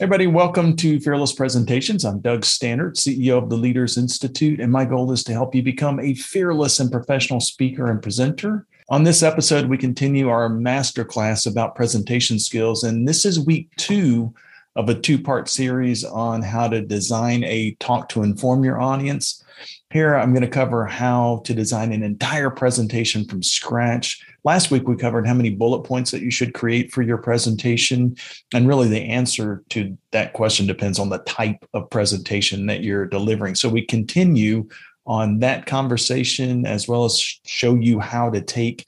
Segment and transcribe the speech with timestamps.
[0.00, 2.04] Everybody, welcome to Fearless Presentations.
[2.04, 5.62] I'm Doug Staneart, CEO of the Leaders Institute, and my goal is to help you
[5.64, 8.64] become a fearless and professional speaker and presenter.
[8.90, 14.32] On this episode, we continue our masterclass about presentation skills, and this is week two
[14.76, 19.42] of a two part series on how to design a talk to inform your audience.
[19.90, 24.24] Here, I'm going to cover how to design an entire presentation from scratch.
[24.48, 28.16] Last week, we covered how many bullet points that you should create for your presentation.
[28.54, 33.04] And really, the answer to that question depends on the type of presentation that you're
[33.04, 33.56] delivering.
[33.56, 34.66] So, we continue
[35.04, 38.86] on that conversation as well as show you how to take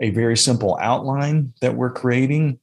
[0.00, 2.58] a very simple outline that we're creating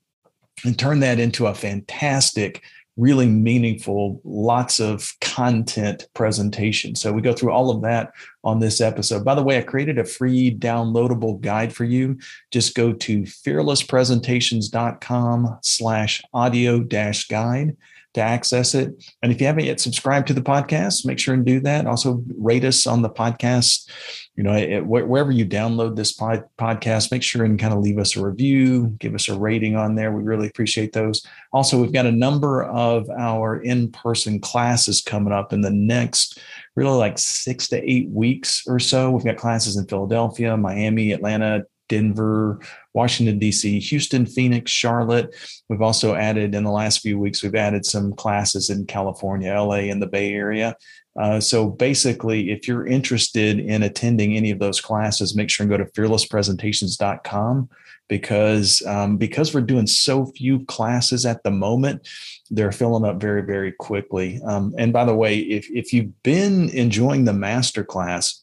[0.66, 2.62] and turn that into a fantastic
[2.96, 6.96] really meaningful, lots of content presentation.
[6.96, 8.14] So we go through all of that
[8.44, 9.26] on this episode.
[9.26, 12.20] By the way, I created a free downloadable guide for you.
[12.52, 17.76] Just go to fearlesspresentations.com slash audio dash guide
[18.14, 18.94] to access it.
[19.22, 21.88] And if you haven't yet subscribed to the podcast, make sure and do that.
[21.88, 23.90] Also rate us on the podcast
[24.36, 28.00] you know, it, wherever you download this pod, podcast, make sure and kind of leave
[28.00, 30.12] us a review, give us a rating on there.
[30.12, 31.24] We really appreciate those.
[31.52, 36.40] Also, we've got a number of our in person classes coming up in the next
[36.76, 39.12] really like six to eight weeks or so.
[39.12, 42.60] We've got classes in Philadelphia, Miami, Atlanta, Denver,
[42.94, 45.36] Washington, D.C., Houston, Phoenix, Charlotte.
[45.70, 49.90] We've also added in the last few weeks, we've added some classes in California, LA,
[49.92, 50.76] and the Bay Area.
[51.20, 55.72] Uh, so basically, if you're interested in attending any of those classes, make sure and
[55.72, 57.70] go to fearlesspresentations.com
[58.10, 62.08] because um, because we're doing so few classes at the moment,
[62.50, 64.42] they're filling up very very quickly.
[64.46, 68.43] Um, and by the way, if if you've been enjoying the master class,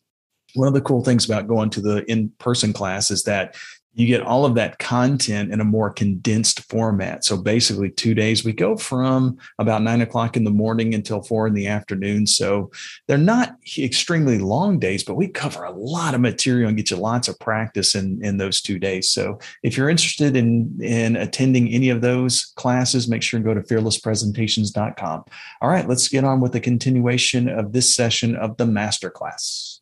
[0.54, 3.56] one of the cool things about going to the in person class is that
[3.94, 7.24] you get all of that content in a more condensed format.
[7.24, 11.46] So basically, two days we go from about nine o'clock in the morning until four
[11.48, 12.26] in the afternoon.
[12.26, 12.70] So
[13.08, 16.96] they're not extremely long days, but we cover a lot of material and get you
[16.96, 19.10] lots of practice in, in those two days.
[19.10, 23.54] So if you're interested in, in attending any of those classes, make sure and go
[23.54, 25.24] to fearlesspresentations.com.
[25.60, 29.79] All right, let's get on with the continuation of this session of the masterclass.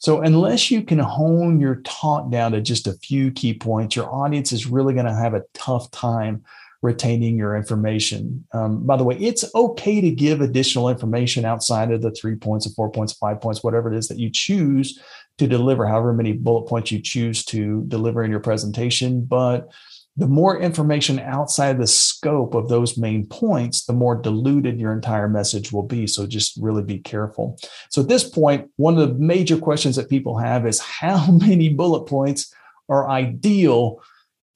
[0.00, 4.12] So, unless you can hone your talk down to just a few key points, your
[4.12, 6.44] audience is really going to have a tough time
[6.80, 8.44] retaining your information.
[8.52, 12.66] Um, by the way, it's okay to give additional information outside of the three points
[12.66, 15.00] or four points, five points, whatever it is that you choose
[15.38, 19.24] to deliver, however many bullet points you choose to deliver in your presentation.
[19.24, 19.68] But
[20.18, 25.28] the more information outside the scope of those main points, the more diluted your entire
[25.28, 26.08] message will be.
[26.08, 27.56] So just really be careful.
[27.88, 31.68] So at this point, one of the major questions that people have is how many
[31.68, 32.52] bullet points
[32.88, 34.02] are ideal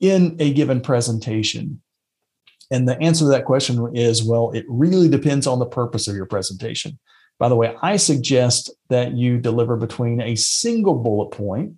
[0.00, 1.80] in a given presentation?
[2.72, 6.16] And the answer to that question is well, it really depends on the purpose of
[6.16, 6.98] your presentation.
[7.38, 11.74] By the way, I suggest that you deliver between a single bullet point.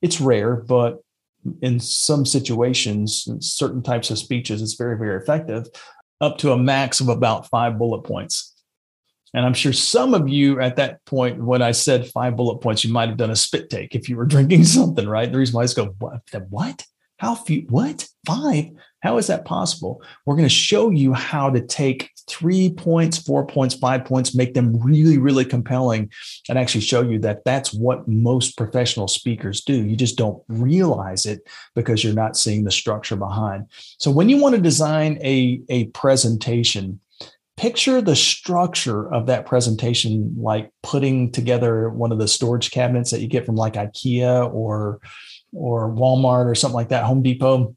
[0.00, 1.00] It's rare, but
[1.62, 5.66] in some situations, in certain types of speeches, it's very, very effective,
[6.20, 8.54] up to a max of about five bullet points.
[9.34, 12.84] And I'm sure some of you at that point, when I said five bullet points,
[12.84, 15.30] you might have done a spit take if you were drinking something, right?
[15.30, 16.20] The reason why I just go, what?
[16.48, 16.86] what?
[17.18, 17.66] How few?
[17.68, 18.08] What?
[18.26, 18.70] Five?
[19.04, 20.02] How is that possible?
[20.24, 24.54] We're going to show you how to take three points, four points, five points, make
[24.54, 26.10] them really, really compelling,
[26.48, 29.74] and actually show you that that's what most professional speakers do.
[29.84, 33.66] You just don't realize it because you're not seeing the structure behind.
[33.98, 36.98] So when you want to design a, a presentation,
[37.58, 43.20] picture the structure of that presentation like putting together one of the storage cabinets that
[43.20, 45.00] you get from like IKEA or
[45.52, 47.76] or Walmart or something like that, Home Depot.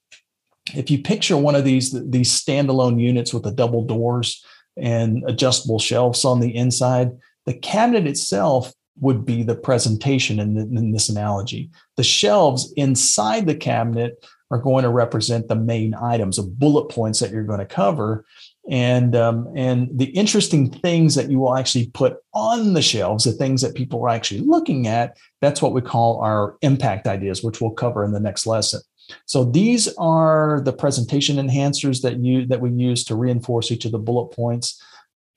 [0.75, 4.43] If you picture one of these these standalone units with the double doors
[4.75, 7.11] and adjustable shelves on the inside,
[7.45, 11.69] the cabinet itself would be the presentation in, the, in this analogy.
[11.95, 17.19] The shelves inside the cabinet are going to represent the main items of bullet points
[17.19, 18.25] that you're going to cover
[18.69, 23.31] And um, and the interesting things that you will actually put on the shelves, the
[23.31, 27.61] things that people are actually looking at, that's what we call our impact ideas, which
[27.61, 28.81] we'll cover in the next lesson.
[29.25, 33.91] So these are the presentation enhancers that you that we use to reinforce each of
[33.91, 34.81] the bullet points.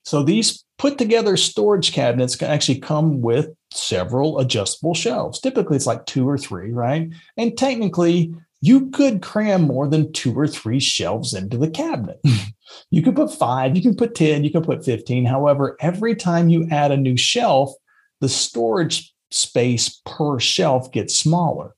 [0.03, 5.39] So these put together storage cabinets can actually come with several adjustable shelves.
[5.39, 7.09] Typically it's like two or three, right?
[7.37, 12.19] And technically you could cram more than two or three shelves into the cabinet.
[12.91, 15.25] you could put five, you can put 10, you can put 15.
[15.25, 17.73] However, every time you add a new shelf,
[18.21, 21.75] the storage space per shelf gets smaller.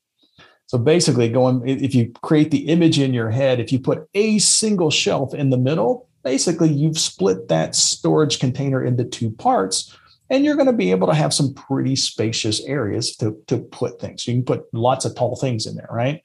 [0.73, 4.39] So basically, going if you create the image in your head, if you put a
[4.39, 9.95] single shelf in the middle, basically you've split that storage container into two parts,
[10.31, 14.01] and you're going to be able to have some pretty spacious areas to, to put
[14.01, 14.25] things.
[14.25, 16.23] You can put lots of tall things in there, right?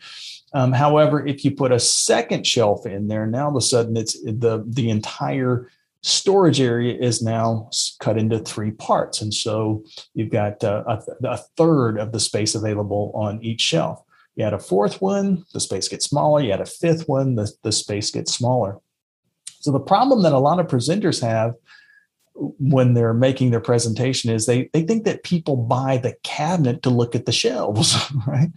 [0.54, 3.98] Um, however, if you put a second shelf in there, now all of a sudden
[3.98, 7.68] it's the the entire storage area is now
[8.00, 9.84] cut into three parts, and so
[10.14, 14.02] you've got uh, a, a third of the space available on each shelf.
[14.38, 16.40] You add a fourth one, the space gets smaller.
[16.40, 18.78] You add a fifth one, the, the space gets smaller.
[19.58, 21.54] So the problem that a lot of presenters have
[22.34, 26.90] when they're making their presentation is they they think that people buy the cabinet to
[26.90, 27.96] look at the shelves,
[28.28, 28.50] right?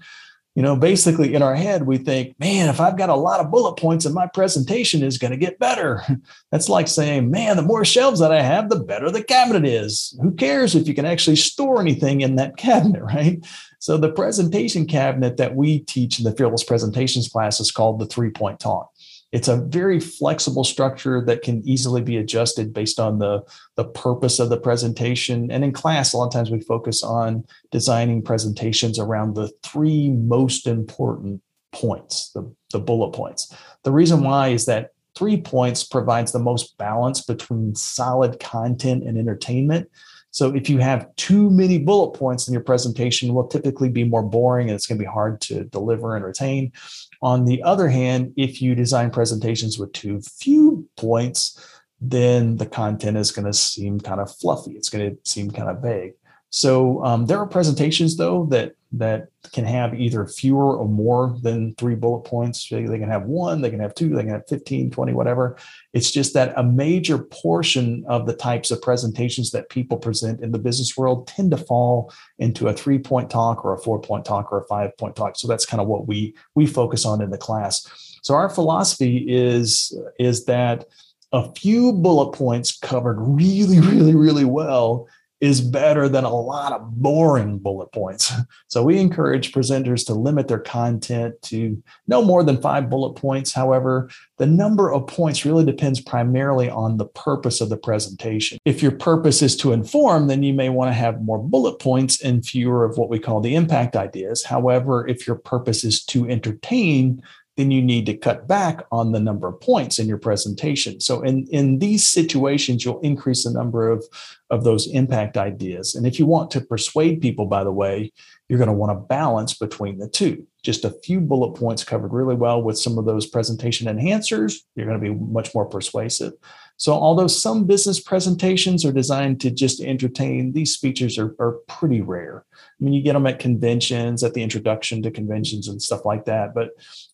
[0.56, 3.50] You know, basically in our head, we think, man, if I've got a lot of
[3.50, 6.04] bullet points and my presentation is going to get better.
[6.52, 10.18] That's like saying, man, the more shelves that I have, the better the cabinet is.
[10.22, 13.46] Who cares if you can actually store anything in that cabinet, right?
[13.80, 18.06] So the presentation cabinet that we teach in the Fearless Presentations class is called the
[18.06, 18.91] three point talk.
[19.32, 23.42] It's a very flexible structure that can easily be adjusted based on the,
[23.76, 25.50] the purpose of the presentation.
[25.52, 30.10] And in class, a lot of times we focus on designing presentations around the three
[30.10, 31.42] most important
[31.72, 33.56] points, the, the bullet points.
[33.84, 39.18] The reason why is that three points provides the most balance between solid content and
[39.18, 39.90] entertainment
[40.32, 44.24] so if you have too many bullet points in your presentation, will typically be more
[44.24, 46.72] boring and it's going to be hard to deliver and retain.
[47.22, 51.60] On the other hand, if you design presentations with too few points,
[52.00, 54.72] then the content is going to seem kind of fluffy.
[54.72, 56.14] It's going to seem kind of vague.
[56.52, 61.74] So um, there are presentations though that that can have either fewer or more than
[61.76, 62.68] three bullet points.
[62.68, 65.58] They can have one, they can have two, they can have 15, 20, whatever.
[65.94, 70.52] It's just that a major portion of the types of presentations that people present in
[70.52, 74.26] the business world tend to fall into a three point talk or a four point
[74.26, 75.38] talk or a five point talk.
[75.38, 77.88] So that's kind of what we we focus on in the class.
[78.24, 80.86] So our philosophy is is that
[81.32, 85.08] a few bullet points covered really, really, really well
[85.42, 88.32] is better than a lot of boring bullet points.
[88.68, 93.52] So we encourage presenters to limit their content to no more than five bullet points.
[93.52, 98.60] However, the number of points really depends primarily on the purpose of the presentation.
[98.66, 102.22] If your purpose is to inform, then you may want to have more bullet points
[102.22, 104.46] and fewer of what we call the impact ideas.
[104.46, 107.22] However, if your purpose is to entertain,
[107.62, 111.00] then you need to cut back on the number of points in your presentation.
[111.00, 114.04] So in, in these situations, you'll increase the number of,
[114.50, 115.94] of those impact ideas.
[115.94, 118.12] And if you want to persuade people, by the way,
[118.50, 120.48] you're going to want to balance between the two.
[120.64, 124.88] Just a few bullet points covered really well with some of those presentation enhancers, you're
[124.88, 126.34] going to be much more persuasive.
[126.78, 132.02] So, although some business presentations are designed to just entertain, these speeches are, are pretty
[132.02, 132.44] rare.
[132.54, 136.26] I mean, you get them at conventions, at the introduction to conventions and stuff like
[136.26, 136.72] that, but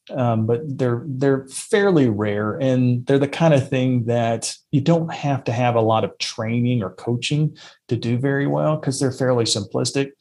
[0.09, 5.13] um, but they're they're fairly rare, and they're the kind of thing that you don't
[5.13, 7.58] have to have a lot of training or coaching
[7.89, 10.12] to do very well because they're fairly simplistic.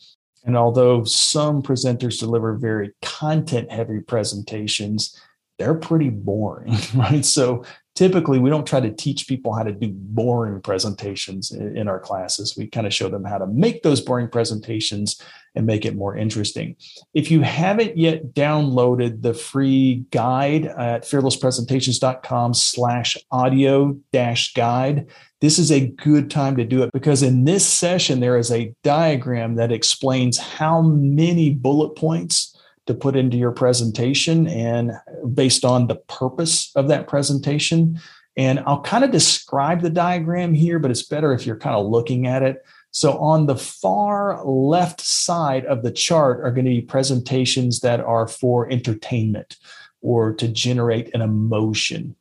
[0.44, 5.20] And although some presenters deliver very content heavy presentations,
[5.58, 7.24] they're pretty boring, right?
[7.24, 7.64] So
[7.96, 12.56] typically we don't try to teach people how to do boring presentations in, our classes.
[12.56, 15.20] We kind of show them how to make those boring presentations
[15.54, 16.76] and make it more interesting.
[17.14, 25.06] If you haven't yet downloaded the free guide at fearlesspresentations.com slash audio dash guide,
[25.40, 28.74] this is a good time to do it because in this session, there is a
[28.82, 32.55] diagram that explains how many bullet points
[32.86, 34.92] to put into your presentation and
[35.34, 38.00] based on the purpose of that presentation.
[38.36, 41.86] And I'll kind of describe the diagram here, but it's better if you're kind of
[41.86, 42.64] looking at it.
[42.90, 48.00] So, on the far left side of the chart are going to be presentations that
[48.00, 49.56] are for entertainment
[50.00, 52.16] or to generate an emotion.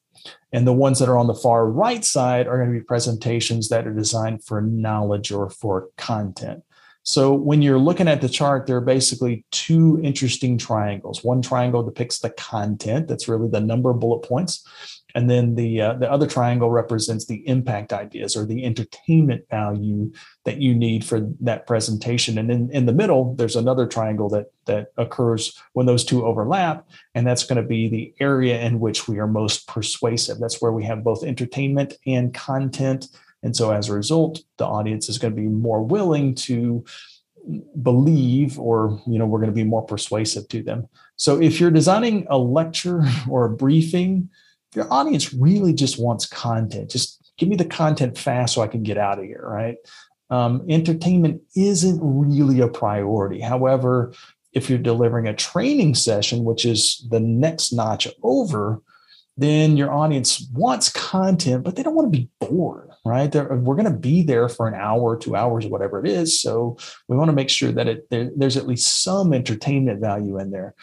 [0.52, 3.70] And the ones that are on the far right side are going to be presentations
[3.70, 6.64] that are designed for knowledge or for content.
[7.06, 11.24] So when you're looking at the chart, there are basically two interesting triangles.
[11.24, 14.68] One triangle depicts the content, that's really the number of bullet points.
[15.14, 20.12] And then the uh, the other triangle represents the impact ideas or the entertainment value
[20.44, 22.38] that you need for that presentation.
[22.38, 26.86] And in, in the middle, there's another triangle that that occurs when those two overlap,
[27.14, 30.40] and that's going to be the area in which we are most persuasive.
[30.40, 33.08] That's where we have both entertainment and content.
[33.46, 36.84] And so as a result, the audience is going to be more willing to
[37.82, 41.70] believe or you know we're going to be more persuasive to them so if you're
[41.70, 44.28] designing a lecture or a briefing
[44.76, 48.84] your audience really just wants content, just give me the content fast so I can
[48.84, 49.78] get out of here, right?
[50.30, 53.40] Um, entertainment isn't really a priority.
[53.40, 54.14] However,
[54.54, 58.82] if you're delivering a training session, which is the next notch over,
[59.38, 63.32] then your audience wants content, but they don't want to be bored, right?
[63.32, 66.42] They're, we're going to be there for an hour, two hours, whatever it is.
[66.42, 66.78] So
[67.10, 70.52] we want to make sure that it, there, there's at least some entertainment value in
[70.52, 70.74] there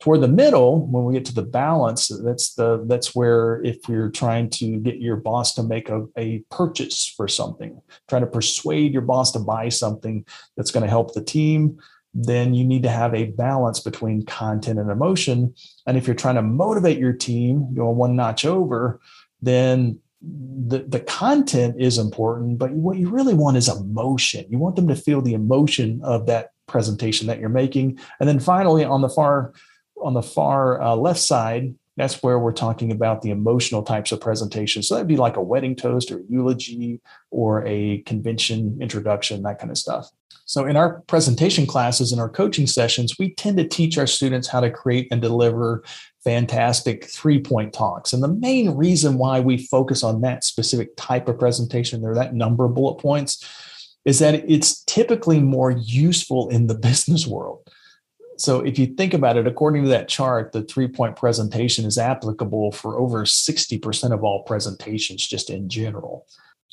[0.00, 4.10] toward the middle when we get to the balance that's the that's where if you're
[4.10, 8.92] trying to get your boss to make a, a purchase for something trying to persuade
[8.92, 10.24] your boss to buy something
[10.56, 11.78] that's going to help the team
[12.12, 15.54] then you need to have a balance between content and emotion
[15.86, 19.00] and if you're trying to motivate your team going one notch over
[19.42, 24.76] then the, the content is important but what you really want is emotion you want
[24.76, 29.00] them to feel the emotion of that presentation that you're making and then finally on
[29.00, 29.52] the far
[30.02, 34.20] on the far uh, left side, that's where we're talking about the emotional types of
[34.20, 34.88] presentations.
[34.88, 37.00] So that'd be like a wedding toast or eulogy
[37.30, 40.08] or a convention introduction, that kind of stuff.
[40.50, 44.48] So in our presentation classes and our coaching sessions, we tend to teach our students
[44.48, 45.84] how to create and deliver
[46.24, 48.12] fantastic three point talks.
[48.12, 52.34] And the main reason why we focus on that specific type of presentation, or that
[52.34, 53.48] number of bullet points,
[54.04, 57.70] is that it's typically more useful in the business world
[58.40, 61.98] so if you think about it, according to that chart, the three point presentation is
[61.98, 66.26] applicable for over 60% of all presentations, just in general.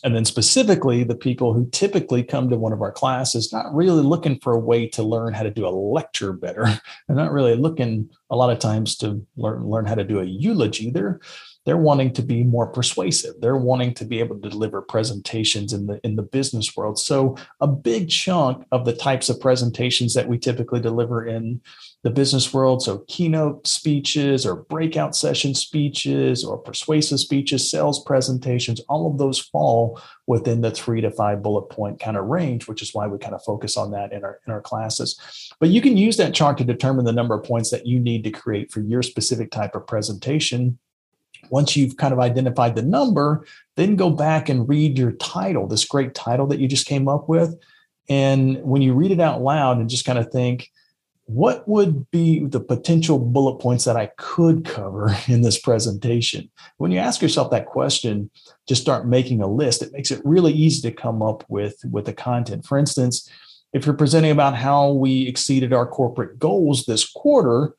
[0.04, 4.04] And then specifically, the people who typically come to one of our classes, not really
[4.04, 6.63] looking for a way to learn how to do a lecture better.
[7.08, 10.25] They're not really looking a lot of times to learn, learn how to do a
[10.25, 10.92] eulogy.
[10.92, 11.20] They're
[11.68, 15.86] they're wanting to be more persuasive they're wanting to be able to deliver presentations in
[15.86, 20.30] the in the business world so a big chunk of the types of presentations that
[20.30, 21.60] we typically deliver in
[22.04, 22.84] the business world.
[22.84, 29.39] So keynote speeches or breakout session speeches or persuasive speeches sales presentations all of those
[29.39, 33.18] fall within the 3 to 5 bullet point kind of range which is why we
[33.18, 35.20] kind of focus on that in our in our classes.
[35.60, 38.24] But you can use that chart to determine the number of points that you need
[38.24, 40.77] to create for your specific type of presentation.
[41.50, 45.86] Once you've kind of identified the number, then go back and read your title, this
[45.86, 47.56] great title that you just came up with.
[48.10, 50.72] And when you read it out loud and just kind of think,
[51.27, 56.50] what would be the potential bullet points that I could cover in this presentation?
[56.77, 58.31] When you ask yourself that question,
[58.67, 59.81] just start making a list.
[59.81, 62.65] It makes it really easy to come up with, with the content.
[62.65, 63.29] For instance,
[63.74, 67.75] if you're presenting about how we exceeded our corporate goals this quarter,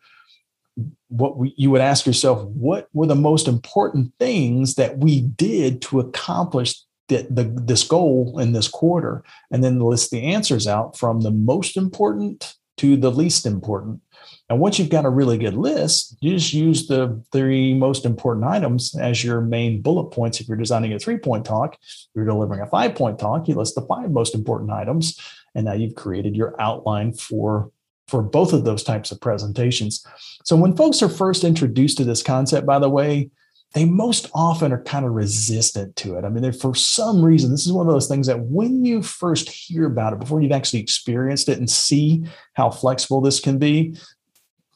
[1.09, 5.81] what we, you would ask yourself what were the most important things that we did
[5.83, 10.99] to accomplish the, the, this goal in this quarter and then list the answers out
[10.99, 14.01] from the most important to the least important
[14.49, 18.47] and once you've got a really good list you just use the three most important
[18.47, 21.77] items as your main bullet points if you're designing a three point talk
[22.15, 25.19] you're delivering a five point talk you list the five most important items
[25.55, 27.71] and now you've created your outline for
[28.09, 30.05] for both of those types of presentations.
[30.45, 33.31] So when folks are first introduced to this concept, by the way,
[33.75, 36.25] they most often are kind of resistant to it.
[36.25, 39.51] I mean, for some reason, this is one of those things that when you first
[39.51, 43.95] hear about it, before you've actually experienced it and see how flexible this can be,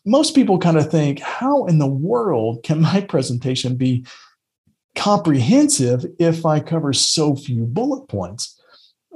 [0.04, 4.04] most people kind of think, how in the world can my presentation be
[4.94, 8.60] comprehensive if I cover so few bullet points?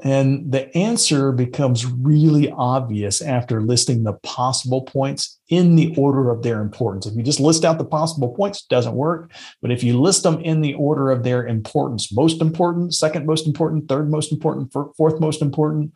[0.05, 6.43] And the answer becomes really obvious after listing the possible points in the order of
[6.43, 7.07] their importance.
[7.07, 9.33] If you just list out the possible points, it doesn't work.
[9.63, 13.47] But if you list them in the order of their importance, most important, second most
[13.47, 15.95] important, third most important, fourth most important,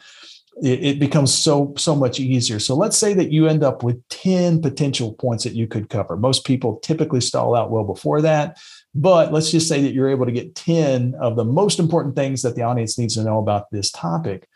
[0.62, 2.58] it, becomes so so much easier.
[2.58, 6.16] So let's say that you end up with 10 potential points that you could cover.
[6.16, 8.58] Most people typically stall out well before that.
[8.94, 12.42] But let's just say that you're able to get 10 of the most important things
[12.42, 14.48] that the audience needs to know about this topic.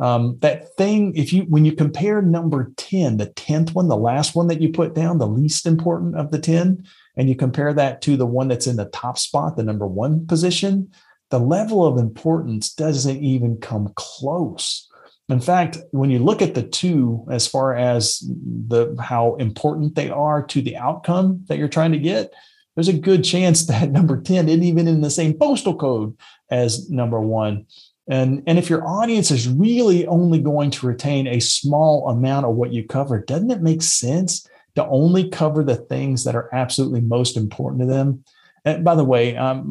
[0.00, 4.34] Um, that thing, if you when you compare number 10, the 10th one, the last
[4.34, 6.86] one that you put down, the least important of the 10,
[7.16, 10.26] and you compare that to the one that's in the top spot, the number one
[10.26, 10.90] position,
[11.30, 14.88] the level of importance doesn't even come close.
[15.28, 20.10] In fact, when you look at the two, as far as the how important they
[20.10, 22.32] are to the outcome that you're trying to get,
[22.74, 26.16] there's a good chance that number 10 isn't even in the same postal code
[26.50, 27.66] as number one.
[28.08, 32.56] And, and if your audience is really only going to retain a small amount of
[32.56, 37.02] what you cover, doesn't it make sense to only cover the things that are absolutely
[37.02, 38.24] most important to them?
[38.64, 39.70] And by the way, um,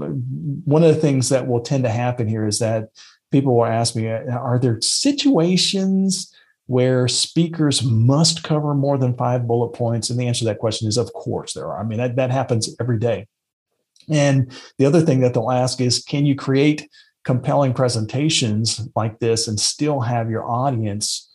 [0.66, 2.90] one of the things that will tend to happen here is that
[3.32, 6.34] people will ask me, are there situations
[6.70, 10.12] where speakers must cover more than five bullet points?
[10.12, 11.80] And the answer to that question is, of course, there are.
[11.80, 13.26] I mean, that, that happens every day.
[14.08, 16.88] And the other thing that they'll ask is, can you create
[17.26, 21.28] compelling presentations like this and still have your audience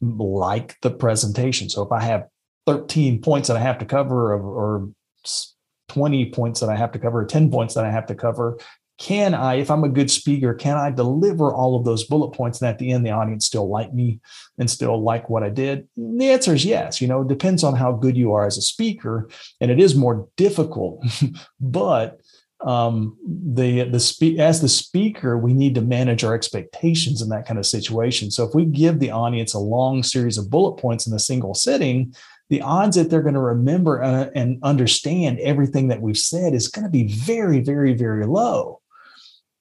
[0.00, 1.68] like the presentation?
[1.68, 2.28] So if I have
[2.68, 4.88] 13 points that I have to cover or, or
[5.88, 8.58] 20 points that I have to cover, 10 points that I have to cover.
[8.98, 12.60] Can I, if I'm a good speaker, can I deliver all of those bullet points
[12.60, 14.20] and at the end the audience still like me
[14.58, 15.88] and still like what I did?
[15.96, 17.00] The answer is yes.
[17.00, 19.28] You know, it depends on how good you are as a speaker,
[19.60, 21.04] and it is more difficult.
[21.60, 22.20] but
[22.64, 27.46] um, the the spe- as the speaker, we need to manage our expectations in that
[27.46, 28.30] kind of situation.
[28.30, 31.54] So if we give the audience a long series of bullet points in a single
[31.54, 32.14] sitting,
[32.50, 36.68] the odds that they're going to remember uh, and understand everything that we've said is
[36.68, 38.81] going to be very, very, very low.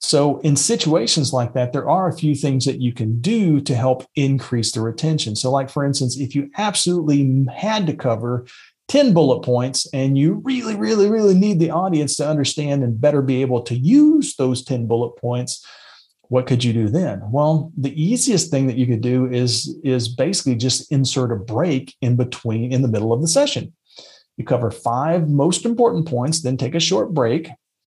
[0.02, 3.76] So, in situations like that, there are a few things that you can do to
[3.76, 5.36] help increase the retention.
[5.36, 8.48] So, like for instance, if you absolutely had to cover
[8.88, 13.22] 10 bullet points and you really, really, really need the audience to understand and better
[13.22, 15.66] be able to use those 10 bullet points,
[16.32, 20.08] what could you do then well the easiest thing that you could do is is
[20.08, 23.74] basically just insert a break in between in the middle of the session
[24.38, 27.50] you cover five most important points then take a short break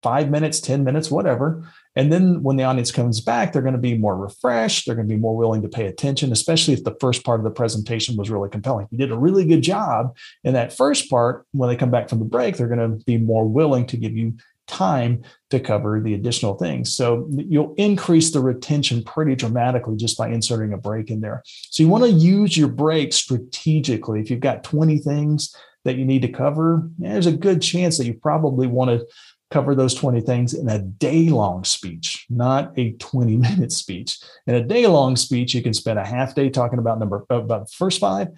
[0.03, 3.79] five minutes 10 minutes whatever and then when the audience comes back they're going to
[3.79, 6.95] be more refreshed they're going to be more willing to pay attention especially if the
[6.99, 10.53] first part of the presentation was really compelling you did a really good job in
[10.53, 13.47] that first part when they come back from the break they're going to be more
[13.47, 14.33] willing to give you
[14.67, 16.93] time to cover the additional things.
[16.93, 21.43] So you'll increase the retention pretty dramatically just by inserting a break in there.
[21.45, 24.19] So you want to use your break strategically.
[24.21, 28.05] If you've got 20 things that you need to cover, there's a good chance that
[28.05, 29.05] you probably want to
[29.51, 34.19] cover those 20 things in a day long speech, not a 20 minute speech.
[34.47, 37.67] In a day long speech, you can spend a half day talking about number about
[37.67, 38.29] the first five,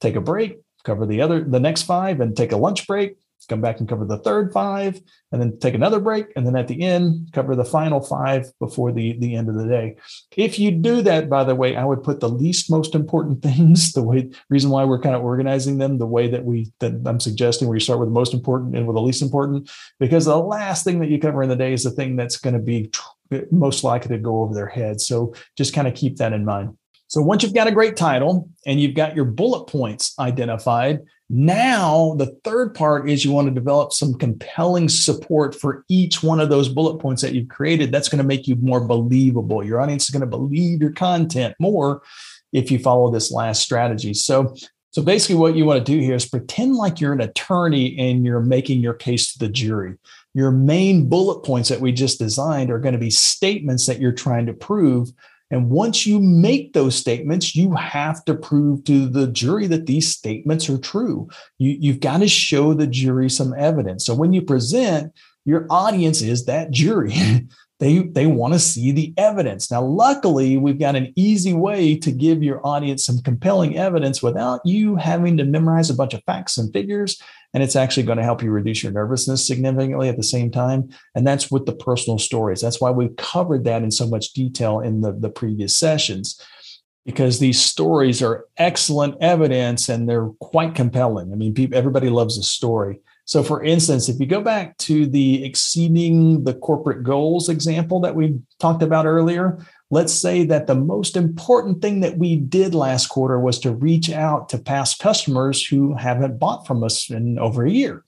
[0.00, 3.16] take a break, cover the other the next five and take a lunch break
[3.48, 5.00] come back and cover the third five,
[5.30, 8.92] and then take another break, and then at the end cover the final five before
[8.92, 9.96] the the end of the day.
[10.36, 13.92] If you do that, by the way, I would put the least most important things.
[13.92, 17.20] The way reason why we're kind of organizing them the way that we that I'm
[17.20, 20.36] suggesting, where you start with the most important and with the least important, because the
[20.36, 22.90] last thing that you cover in the day is the thing that's going to be
[23.50, 25.00] most likely to go over their head.
[25.00, 26.76] So just kind of keep that in mind.
[27.12, 32.14] So once you've got a great title and you've got your bullet points identified, now
[32.16, 36.48] the third part is you want to develop some compelling support for each one of
[36.48, 37.92] those bullet points that you've created.
[37.92, 39.62] That's going to make you more believable.
[39.62, 42.00] Your audience is going to believe your content more
[42.54, 44.14] if you follow this last strategy.
[44.14, 44.56] So
[44.92, 48.24] so basically what you want to do here is pretend like you're an attorney and
[48.24, 49.98] you're making your case to the jury.
[50.32, 54.12] Your main bullet points that we just designed are going to be statements that you're
[54.12, 55.10] trying to prove
[55.52, 60.08] and once you make those statements, you have to prove to the jury that these
[60.08, 61.28] statements are true.
[61.58, 64.06] You, you've got to show the jury some evidence.
[64.06, 65.12] So when you present,
[65.44, 67.14] your audience is that jury.
[67.82, 69.70] they they want to see the evidence.
[69.70, 74.60] Now, luckily, we've got an easy way to give your audience some compelling evidence without
[74.64, 77.20] you having to memorize a bunch of facts and figures
[77.54, 80.88] and it's actually going to help you reduce your nervousness significantly at the same time.
[81.14, 82.60] And that's with the personal stories.
[82.60, 86.40] That's why we've covered that in so much detail in the, the previous sessions,
[87.04, 91.32] because these stories are excellent evidence and they're quite compelling.
[91.32, 93.00] I mean, people, everybody loves a story.
[93.24, 98.16] So, for instance, if you go back to the exceeding the corporate goals example that
[98.16, 103.06] we talked about earlier, let's say that the most important thing that we did last
[103.06, 107.64] quarter was to reach out to past customers who haven't bought from us in over
[107.64, 108.04] a year.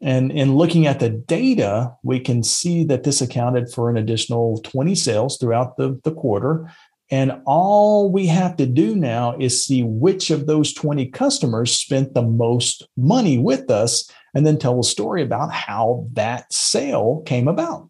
[0.00, 4.60] And in looking at the data, we can see that this accounted for an additional
[4.62, 6.70] 20 sales throughout the, the quarter.
[7.10, 12.14] And all we have to do now is see which of those 20 customers spent
[12.14, 17.48] the most money with us and then tell a story about how that sale came
[17.48, 17.88] about.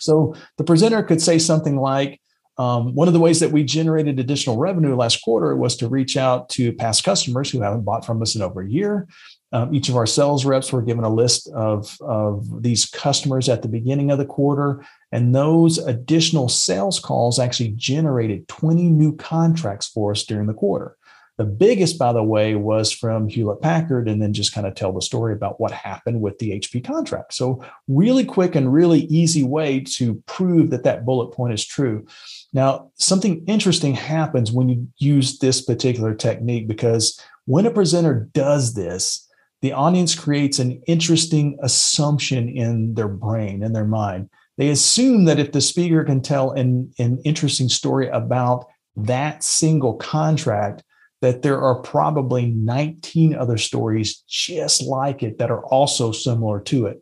[0.00, 2.20] So the presenter could say something like,
[2.58, 6.16] um, one of the ways that we generated additional revenue last quarter was to reach
[6.16, 9.06] out to past customers who haven't bought from us in over a year.
[9.52, 13.62] Um, each of our sales reps were given a list of, of these customers at
[13.62, 14.84] the beginning of the quarter.
[15.12, 20.96] And those additional sales calls actually generated 20 new contracts for us during the quarter.
[21.36, 24.92] The biggest, by the way, was from Hewlett Packard, and then just kind of tell
[24.92, 27.34] the story about what happened with the HP contract.
[27.34, 32.06] So, really quick and really easy way to prove that that bullet point is true.
[32.52, 38.74] Now, something interesting happens when you use this particular technique because when a presenter does
[38.74, 39.28] this,
[39.60, 44.28] the audience creates an interesting assumption in their brain, in their mind.
[44.56, 48.66] They assume that if the speaker can tell an, an interesting story about
[48.96, 50.84] that single contract,
[51.24, 56.84] that there are probably 19 other stories just like it that are also similar to
[56.84, 57.00] it.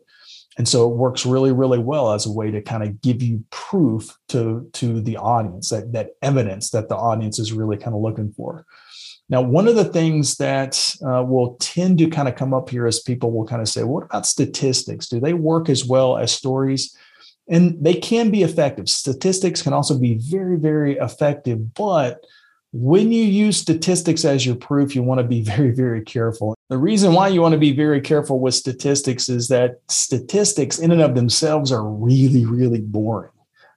[0.57, 3.43] And so it works really, really well as a way to kind of give you
[3.49, 8.01] proof to, to the audience, that, that evidence that the audience is really kind of
[8.01, 8.65] looking for.
[9.27, 12.87] Now, one of the things that uh, will tend to kind of come up here
[12.87, 15.09] is people will kind of say, what about statistics?
[15.09, 16.95] Do they work as well as stories?
[17.49, 18.87] And they can be effective.
[18.87, 22.23] Statistics can also be very, very effective, but
[22.73, 26.55] when you use statistics as your proof, you want to be very, very careful.
[26.69, 30.91] The reason why you want to be very careful with statistics is that statistics, in
[30.91, 33.29] and of themselves, are really, really boring.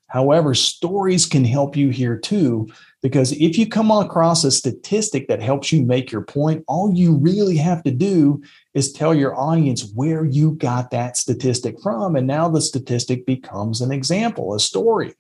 [0.09, 2.69] However, stories can help you here too,
[3.03, 7.17] because if you come across a statistic that helps you make your point, all you
[7.17, 8.41] really have to do
[8.73, 12.17] is tell your audience where you got that statistic from.
[12.17, 15.15] And now the statistic becomes an example, a story.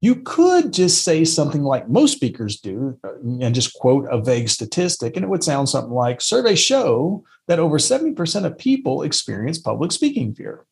[0.00, 4.48] You could just say something like most speakers do uh, and just quote a vague
[4.48, 9.58] statistic, and it would sound something like surveys show that over 70% of people experience
[9.58, 10.66] public speaking fear.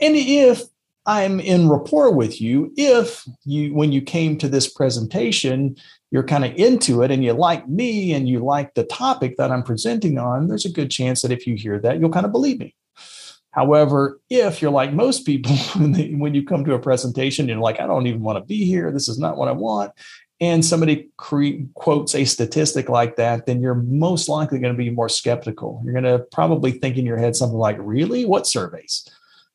[0.00, 0.62] And if
[1.06, 5.76] I'm in rapport with you, if you, when you came to this presentation,
[6.10, 9.50] you're kind of into it and you like me and you like the topic that
[9.50, 12.32] I'm presenting on, there's a good chance that if you hear that, you'll kind of
[12.32, 12.74] believe me.
[13.54, 17.86] However, if you're like most people, when, you come to a presentation, you're like, I
[17.86, 18.90] don't even want to be here.
[18.90, 19.92] This is not what I want.
[20.40, 24.90] And somebody cre- quotes a statistic like that, then you're most likely going to be
[24.90, 25.80] more skeptical.
[25.84, 28.24] You're going to probably think in your head something like, Really?
[28.24, 29.08] What surveys?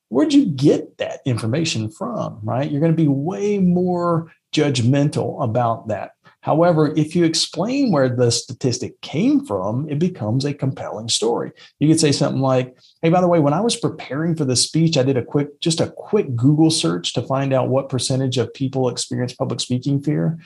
[0.08, 2.40] Where'd you get that information from?
[2.42, 2.70] Right?
[2.70, 6.12] You're going to be way more judgmental about that.
[6.42, 11.52] However, if you explain where the statistic came from, it becomes a compelling story.
[11.78, 14.56] You could say something like, Hey, by the way, when I was preparing for the
[14.56, 18.38] speech, I did a quick, just a quick Google search to find out what percentage
[18.38, 20.38] of people experience public speaking fear.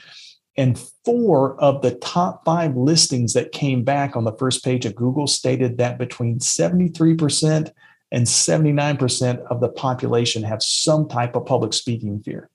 [0.57, 4.95] And four of the top five listings that came back on the first page of
[4.95, 7.71] Google stated that between 73%
[8.11, 12.49] and 79% of the population have some type of public speaking fear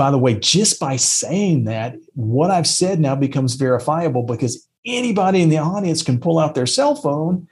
[0.00, 5.42] by the way, just by saying that, what I've said now becomes verifiable because anybody
[5.42, 7.46] in the audience can pull out their cell phone,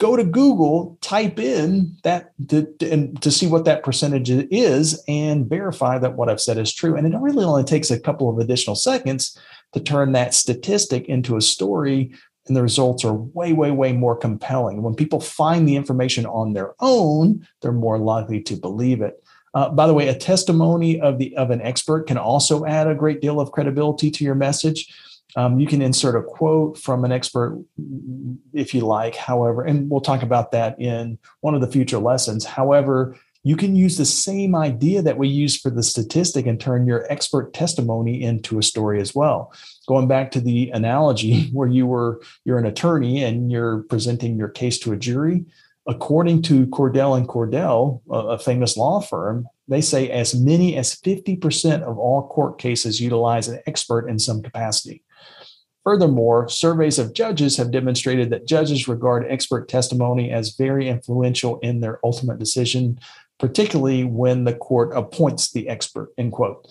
[0.00, 5.48] go to Google, type in that to, to, to see what that percentage is, and
[5.48, 6.94] verify that what I've said is true.
[6.94, 9.38] And it really only takes a couple of additional seconds
[9.72, 12.12] to turn that statistic into a story
[12.46, 14.82] and the results are way, way, way more compelling.
[14.82, 19.23] When people find the information on their own, they're more likely to believe it.
[19.54, 22.94] Uh, by the way, a testimony of the of an expert can also add a
[22.94, 24.92] great deal of credibility to your message.
[25.36, 27.62] Um, you can insert a quote from an expert
[28.52, 29.16] if you like.
[29.16, 32.44] However, and we'll talk about that in one of the future lessons.
[32.44, 36.86] However, you can use the same idea that we use for the statistic and turn
[36.86, 39.52] your expert testimony into a story as well.
[39.86, 44.48] Going back to the analogy where you were you're an attorney and you're presenting your
[44.48, 45.44] case to a jury,
[45.86, 51.82] according to Cordell and Cordell, a famous law firm, they say as many as 50%
[51.82, 55.02] of all court cases utilize an expert in some capacity.
[55.84, 61.80] Furthermore, surveys of judges have demonstrated that judges regard expert testimony as very influential in
[61.80, 62.98] their ultimate decision,
[63.38, 66.66] particularly when the court appoints the expert, end quote.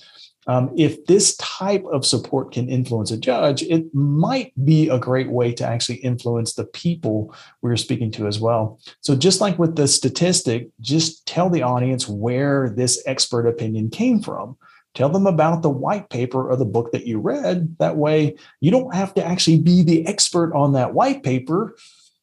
[0.47, 5.29] Um, if this type of support can influence a judge, it might be a great
[5.29, 8.79] way to actually influence the people we're speaking to as well.
[9.01, 14.21] So, just like with the statistic, just tell the audience where this expert opinion came
[14.21, 14.57] from.
[14.93, 17.77] Tell them about the white paper or the book that you read.
[17.79, 21.75] That way, you don't have to actually be the expert on that white paper.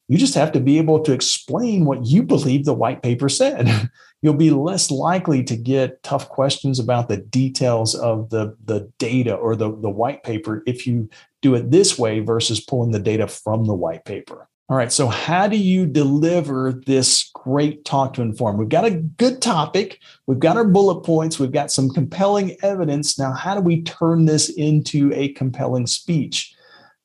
[0.07, 3.89] You just have to be able to explain what you believe the white paper said.
[4.21, 9.33] you'll be less likely to get tough questions about the details of the, the data
[9.33, 11.09] or the, the white paper if you
[11.41, 14.47] do it this way versus pulling the data from the white paper.
[14.69, 18.57] All right, so how do you deliver this great talk to inform?
[18.57, 23.19] We've got a good topic, we've got our bullet points, we've got some compelling evidence.
[23.19, 26.55] Now, how do we turn this into a compelling speech?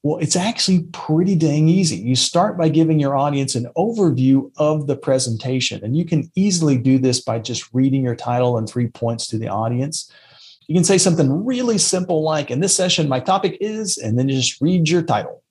[0.02, 1.96] Well, it's actually pretty dang easy.
[1.96, 6.78] You start by giving your audience an overview of the presentation, and you can easily
[6.78, 10.10] do this by just reading your title and three points to the audience.
[10.68, 14.28] You can say something really simple like, in this session, my topic is, and then
[14.28, 15.42] just read your title.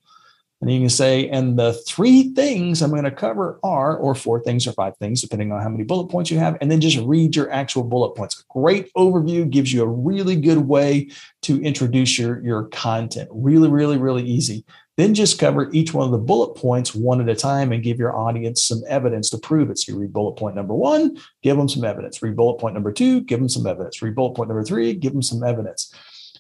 [0.61, 4.39] And you can say, and the three things I'm going to cover are, or four
[4.39, 6.97] things or five things, depending on how many bullet points you have, and then just
[6.99, 8.43] read your actual bullet points.
[8.49, 11.09] Great overview gives you a really good way
[11.41, 13.29] to introduce your, your content.
[13.31, 14.63] Really, really, really easy.
[14.97, 17.99] Then just cover each one of the bullet points one at a time and give
[17.99, 19.77] your audience some evidence to prove it.
[19.77, 22.21] So you read bullet point number one, give them some evidence.
[22.21, 24.01] Read bullet point number two, give them some evidence.
[24.01, 25.93] Read bullet point number three, give them some evidence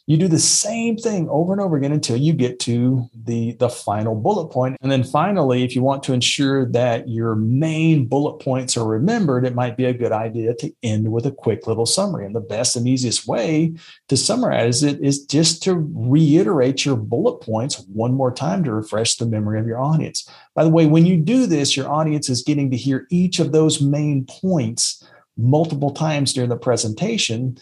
[0.07, 3.69] you do the same thing over and over again until you get to the the
[3.69, 4.77] final bullet point.
[4.81, 9.45] And then finally if you want to ensure that your main bullet points are remembered
[9.45, 12.25] it might be a good idea to end with a quick little summary.
[12.25, 13.73] And the best and easiest way
[14.09, 19.15] to summarize it is just to reiterate your bullet points one more time to refresh
[19.15, 20.29] the memory of your audience.
[20.53, 23.51] By the way when you do this your audience is getting to hear each of
[23.51, 25.03] those main points
[25.37, 27.57] multiple times during the presentation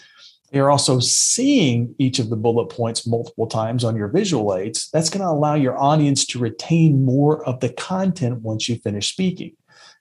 [0.54, 4.90] you're also seeing each of the bullet points multiple times on your visual aids.
[4.92, 9.12] That's going to allow your audience to retain more of the content once you finish
[9.12, 9.56] speaking.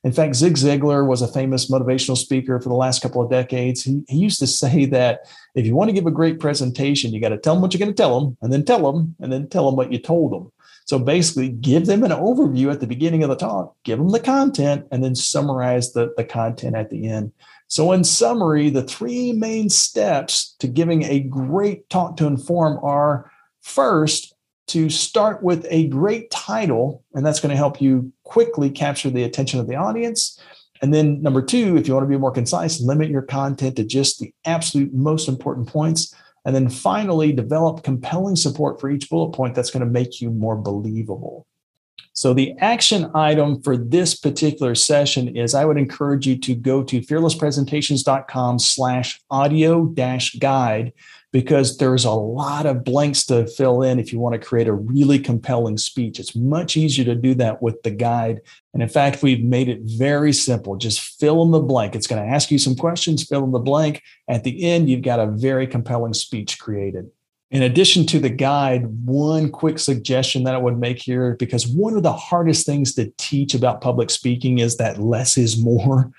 [0.04, 3.84] In fact, Zig Ziglar was a famous motivational speaker for the last couple of decades.
[3.84, 5.20] He, he used to say that
[5.54, 7.78] if you want to give a great presentation, you got to tell them what you're
[7.78, 10.32] going to tell them, and then tell them, and then tell them what you told
[10.32, 10.52] them.
[10.84, 14.20] So basically, give them an overview at the beginning of the talk, give them the
[14.20, 17.32] content, and then summarize the, the content at the end.
[17.68, 23.30] So, in summary, the three main steps to giving a great talk to inform are
[23.62, 24.34] first,
[24.68, 29.24] to start with a great title, and that's going to help you quickly capture the
[29.24, 30.38] attention of the audience.
[30.82, 33.84] And then, number two, if you want to be more concise, limit your content to
[33.84, 36.14] just the absolute most important points.
[36.44, 40.30] And then finally, develop compelling support for each bullet point that's going to make you
[40.30, 41.46] more believable.
[42.14, 46.82] So the action item for this particular session is I would encourage you to go
[46.82, 50.92] to fearlesspresentations.com slash audio dash guide
[51.32, 54.72] because there's a lot of blanks to fill in if you want to create a
[54.72, 56.20] really compelling speech.
[56.20, 58.40] It's much easier to do that with the guide.
[58.74, 60.76] And in fact, we've made it very simple.
[60.76, 61.96] Just fill in the blank.
[61.96, 64.02] It's going to ask you some questions, fill in the blank.
[64.28, 67.10] At the end, you've got a very compelling speech created
[67.52, 71.94] in addition to the guide, one quick suggestion that I would make here, because one
[71.94, 76.10] of the hardest things to teach about public speaking is that less is more.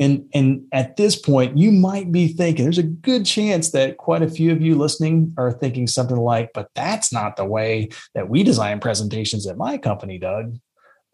[0.00, 4.22] And, and at this point, you might be thinking there's a good chance that quite
[4.22, 8.28] a few of you listening are thinking something like, but that's not the way that
[8.28, 10.56] we design presentations at my company, Doug.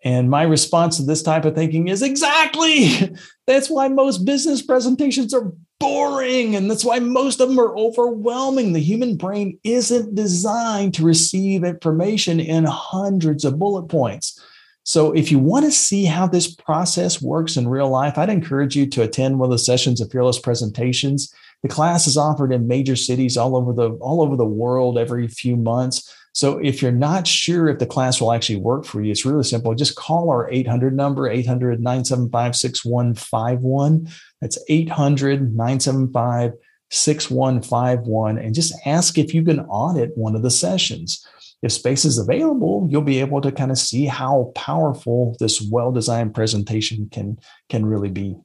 [0.04, 3.16] And my response to this type of thinking is exactly.
[3.46, 6.56] That's why most business presentations are boring.
[6.56, 8.72] And that's why most of them are overwhelming.
[8.72, 14.40] The human brain isn't designed to receive information in hundreds of bullet points.
[14.84, 18.76] So, if you want to see how this process works in real life, I'd encourage
[18.76, 21.34] you to attend one of the sessions of Fearless Presentations.
[21.62, 25.26] The class is offered in major cities all over the all over the world every
[25.26, 26.14] few months.
[26.34, 29.44] So if you're not sure if the class will actually work for you, it's really
[29.44, 29.72] simple.
[29.74, 34.08] Just call our 800 number, 800 975 6151.
[34.40, 36.52] That's 800 975
[36.90, 38.38] 6151.
[38.38, 41.26] And just ask if you can audit one of the sessions.
[41.64, 45.90] If space is available, you'll be able to kind of see how powerful this well
[45.90, 47.38] designed presentation can,
[47.70, 48.36] can really be.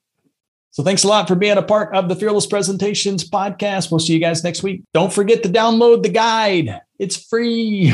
[0.71, 3.91] So thanks a lot for being a part of the Fearless Presentations podcast.
[3.91, 4.83] We'll see you guys next week.
[4.93, 6.79] Don't forget to download the guide.
[6.97, 7.91] It's free.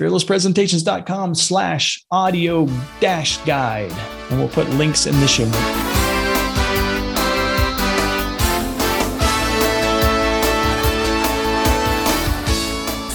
[0.00, 2.68] Fearlesspresentations.com slash audio
[3.00, 3.92] dash guide.
[4.30, 5.91] And we'll put links in the show notes.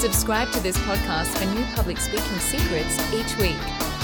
[0.07, 3.96] Subscribe to this podcast for new public speaking secrets each week.